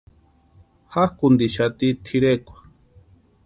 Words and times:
Jakʼuntixati 0.93 1.87
tʼirekwa. 2.03 2.57